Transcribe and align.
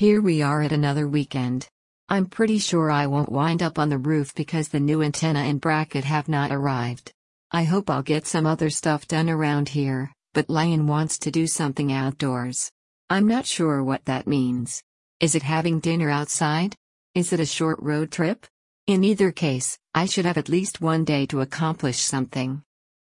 Here 0.00 0.22
we 0.22 0.40
are 0.40 0.62
at 0.62 0.72
another 0.72 1.06
weekend. 1.06 1.68
I'm 2.08 2.24
pretty 2.24 2.58
sure 2.58 2.90
I 2.90 3.06
won't 3.06 3.30
wind 3.30 3.62
up 3.62 3.78
on 3.78 3.90
the 3.90 3.98
roof 3.98 4.34
because 4.34 4.68
the 4.68 4.80
new 4.80 5.02
antenna 5.02 5.40
and 5.40 5.60
bracket 5.60 6.04
have 6.04 6.26
not 6.26 6.50
arrived. 6.50 7.12
I 7.50 7.64
hope 7.64 7.90
I'll 7.90 8.00
get 8.00 8.26
some 8.26 8.46
other 8.46 8.70
stuff 8.70 9.06
done 9.06 9.28
around 9.28 9.68
here, 9.68 10.10
but 10.32 10.48
Lion 10.48 10.86
wants 10.86 11.18
to 11.18 11.30
do 11.30 11.46
something 11.46 11.92
outdoors. 11.92 12.70
I'm 13.10 13.28
not 13.28 13.44
sure 13.44 13.84
what 13.84 14.02
that 14.06 14.26
means. 14.26 14.82
Is 15.20 15.34
it 15.34 15.42
having 15.42 15.80
dinner 15.80 16.08
outside? 16.08 16.74
Is 17.14 17.34
it 17.34 17.40
a 17.40 17.44
short 17.44 17.78
road 17.82 18.10
trip? 18.10 18.46
In 18.86 19.04
either 19.04 19.30
case, 19.30 19.78
I 19.94 20.06
should 20.06 20.24
have 20.24 20.38
at 20.38 20.48
least 20.48 20.80
one 20.80 21.04
day 21.04 21.26
to 21.26 21.42
accomplish 21.42 21.98
something. 21.98 22.62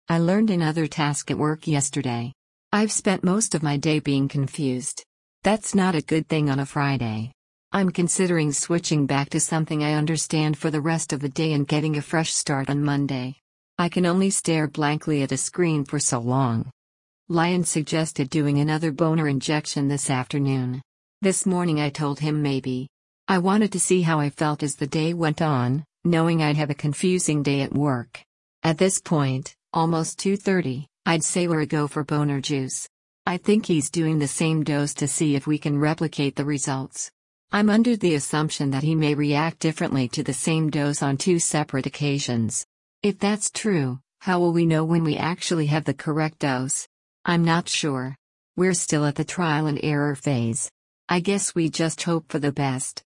I 0.07 0.19
learned 0.19 0.51
another 0.51 0.88
task 0.88 1.31
at 1.31 1.38
work 1.38 1.67
yesterday. 1.67 2.31
I've 2.71 2.93
spent 2.93 3.25
most 3.25 3.55
of 3.55 3.61
my 3.61 3.75
day 3.75 3.99
being 3.99 4.29
confused. 4.29 5.04
That's 5.48 5.73
not 5.73 5.95
a 5.95 6.02
good 6.02 6.27
thing 6.27 6.50
on 6.50 6.59
a 6.59 6.66
Friday. 6.66 7.32
I'm 7.71 7.91
considering 7.91 8.52
switching 8.52 9.05
back 9.05 9.30
to 9.30 9.40
something 9.40 9.81
I 9.81 9.94
understand 9.94 10.58
for 10.58 10.70
the 10.70 10.81
rest 10.81 11.13
of 11.13 11.21
the 11.21 11.30
day 11.30 11.54
and 11.54 11.66
getting 11.66 11.95
a 11.95 12.02
fresh 12.02 12.34
start 12.34 12.70
on 12.70 12.84
Monday. 12.84 13.38
I 13.77 13.88
can 13.88 14.05
only 14.05 14.30
stare 14.30 14.68
blankly 14.68 15.23
at 15.23 15.31
a 15.31 15.38
screen 15.38 15.85
for 15.85 15.99
so 15.99 16.20
long. 16.20 16.70
Lion 17.30 17.63
suggested 17.63 18.30
doing 18.30 18.59
another 18.59 18.91
boner 18.91 19.30
injection 19.30 19.88
this 19.88 20.09
afternoon. 20.09 20.81
This 21.21 21.45
morning 21.45 21.79
I 21.79 21.91
told 21.91 22.20
him 22.20 22.41
maybe. 22.41 22.90
I 23.29 23.38
wanted 23.38 23.71
to 23.71 23.79
see 23.79 24.02
how 24.02 24.20
I 24.20 24.29
felt 24.29 24.63
as 24.63 24.76
the 24.76 24.85
day 24.85 25.13
went 25.13 25.41
on, 25.41 25.85
knowing 26.04 26.43
I'd 26.43 26.57
have 26.57 26.71
a 26.71 26.84
confusing 26.85 27.41
day 27.41 27.62
at 27.62 27.71
work. 27.71 28.21
At 28.63 28.79
this 28.79 28.99
point, 28.99 29.55
almost 29.71 30.20
2:30, 30.20 30.88
I'd 31.05 31.23
say 31.23 31.48
we're 31.48 31.62
a 31.62 31.66
go 31.66 31.88
for 31.88 32.04
boner 32.04 32.41
juice. 32.41 32.90
I 33.27 33.36
think 33.36 33.66
he's 33.66 33.90
doing 33.90 34.20
the 34.20 34.27
same 34.30 34.63
dose 34.63 34.94
to 34.94 35.05
see 35.05 35.35
if 35.35 35.45
we 35.45 35.58
can 35.58 35.77
replicate 35.77 36.38
the 36.38 36.45
results. 36.45 37.12
I'm 37.52 37.70
under 37.70 37.98
the 37.98 38.16
assumption 38.16 38.72
that 38.72 38.84
he 38.84 38.95
may 38.95 39.16
react 39.16 39.59
differently 39.59 40.07
to 40.13 40.24
the 40.24 40.32
same 40.32 40.70
dose 40.70 41.04
on 41.04 41.18
two 41.18 41.38
separate 41.38 41.85
occasions. 41.85 42.66
If 43.04 43.20
that's 43.20 43.51
true, 43.51 43.99
how 44.21 44.40
will 44.40 44.54
we 44.54 44.66
know 44.66 44.85
when 44.85 45.04
we 45.04 45.18
actually 45.18 45.66
have 45.66 45.84
the 45.84 45.93
correct 45.93 46.40
dose? 46.40 46.88
I'm 47.26 47.43
not 47.43 47.68
sure. 47.68 48.16
We're 48.55 48.74
still 48.74 49.04
at 49.04 49.16
the 49.16 49.26
trial 49.26 49.68
and 49.68 49.82
error 49.84 50.16
phase. 50.16 50.71
I 51.10 51.20
guess 51.20 51.54
we 51.54 51.70
just 51.70 52.04
hope 52.04 52.32
for 52.32 52.40
the 52.40 52.54
best. 52.54 53.04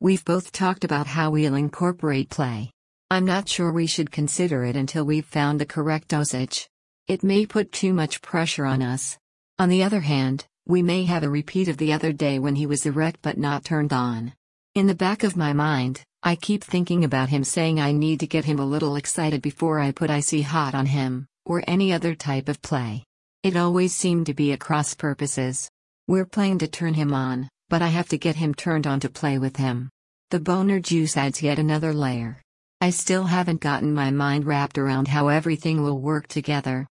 We've 0.00 0.24
both 0.24 0.50
talked 0.50 0.84
about 0.84 1.08
how 1.08 1.28
we'll 1.28 1.56
incorporate 1.56 2.30
play. 2.30 2.70
I'm 3.10 3.26
not 3.26 3.50
sure 3.50 3.70
we 3.70 3.86
should 3.86 4.10
consider 4.10 4.64
it 4.64 4.76
until 4.76 5.04
we've 5.04 5.26
found 5.26 5.60
the 5.60 5.66
correct 5.66 6.08
dosage. 6.08 6.70
It 7.06 7.22
may 7.22 7.44
put 7.44 7.70
too 7.70 7.92
much 7.92 8.22
pressure 8.22 8.64
on 8.64 8.80
us. 8.80 9.18
On 9.60 9.68
the 9.68 9.82
other 9.82 10.00
hand, 10.00 10.46
we 10.66 10.82
may 10.82 11.04
have 11.04 11.24
a 11.24 11.28
repeat 11.28 11.66
of 11.66 11.78
the 11.78 11.92
other 11.92 12.12
day 12.12 12.38
when 12.38 12.54
he 12.54 12.64
was 12.64 12.86
erect 12.86 13.18
but 13.22 13.36
not 13.36 13.64
turned 13.64 13.92
on. 13.92 14.32
In 14.76 14.86
the 14.86 14.94
back 14.94 15.24
of 15.24 15.36
my 15.36 15.52
mind, 15.52 16.00
I 16.22 16.36
keep 16.36 16.62
thinking 16.62 17.02
about 17.02 17.30
him 17.30 17.42
saying 17.42 17.80
I 17.80 17.90
need 17.90 18.20
to 18.20 18.28
get 18.28 18.44
him 18.44 18.60
a 18.60 18.64
little 18.64 18.94
excited 18.94 19.42
before 19.42 19.80
I 19.80 19.90
put 19.90 20.10
icy 20.10 20.42
hot 20.42 20.76
on 20.76 20.86
him, 20.86 21.26
or 21.44 21.64
any 21.66 21.92
other 21.92 22.14
type 22.14 22.48
of 22.48 22.62
play. 22.62 23.02
It 23.42 23.56
always 23.56 23.92
seemed 23.92 24.26
to 24.26 24.34
be 24.34 24.52
at 24.52 24.60
cross 24.60 24.94
purposes. 24.94 25.68
We're 26.06 26.26
playing 26.26 26.58
to 26.58 26.68
turn 26.68 26.94
him 26.94 27.12
on, 27.12 27.48
but 27.68 27.82
I 27.82 27.88
have 27.88 28.08
to 28.10 28.18
get 28.18 28.36
him 28.36 28.54
turned 28.54 28.86
on 28.86 29.00
to 29.00 29.08
play 29.08 29.38
with 29.38 29.56
him. 29.56 29.90
The 30.30 30.38
boner 30.38 30.78
juice 30.78 31.16
adds 31.16 31.42
yet 31.42 31.58
another 31.58 31.92
layer. 31.92 32.40
I 32.80 32.90
still 32.90 33.24
haven't 33.24 33.60
gotten 33.60 33.92
my 33.92 34.12
mind 34.12 34.46
wrapped 34.46 34.78
around 34.78 35.08
how 35.08 35.26
everything 35.26 35.82
will 35.82 35.98
work 35.98 36.28
together. 36.28 36.86